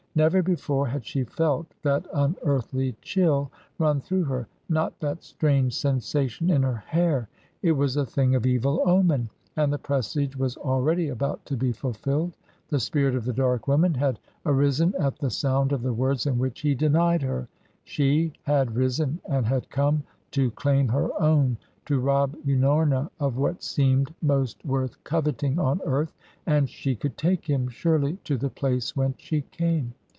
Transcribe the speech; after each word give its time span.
Never 0.13 0.43
before 0.43 0.87
had 0.87 1.05
she 1.05 1.23
felt 1.23 1.67
that 1.83 2.05
unearthly 2.13 2.97
chill 3.01 3.49
run 3.79 4.01
through 4.01 4.25
her, 4.25 4.45
nor 4.67 4.91
that 4.99 5.23
strange 5.23 5.73
sensation 5.73 6.49
in 6.49 6.63
her 6.63 6.75
hair. 6.75 7.29
It 7.61 7.71
was 7.71 7.95
a 7.95 8.05
thing 8.05 8.35
of 8.35 8.45
evil 8.45 8.81
omen, 8.85 9.29
and 9.55 9.71
the 9.71 9.77
presage 9.77 10.35
was 10.35 10.57
already 10.57 11.07
about 11.07 11.45
to 11.45 11.55
be 11.55 11.71
fulfilled. 11.71 12.35
The 12.67 12.79
spirit 12.81 13.15
of 13.15 13.23
the 13.23 13.31
dark 13.31 13.69
woman 13.69 13.93
had 13.93 14.19
arisen 14.45 14.93
at 14.99 15.17
the 15.17 15.29
sound 15.29 15.71
of 15.71 15.81
the 15.81 15.93
words 15.93 16.25
in 16.25 16.37
which 16.37 16.59
he 16.59 16.75
denied 16.75 17.21
her; 17.21 17.47
she 17.85 18.33
had 18.43 18.75
risen 18.75 19.21
and 19.29 19.45
had 19.45 19.69
come 19.69 20.03
to 20.31 20.51
claim 20.51 20.89
her 20.89 21.09
own, 21.21 21.55
to 21.85 22.01
rob 22.01 22.35
Unorna 22.45 23.09
of 23.21 23.37
what 23.37 23.63
seemed 23.63 24.13
most 24.21 24.65
worth 24.65 25.01
coveting 25.05 25.57
on 25.57 25.79
earth 25.85 26.13
and 26.45 26.69
she 26.69 26.97
could 26.97 27.15
take 27.17 27.45
him, 27.49 27.69
surely, 27.69 28.17
to 28.25 28.37
the 28.37 28.49
place 28.49 28.93
whence 28.93 29.21
she 29.21 29.43
came. 29.51 29.93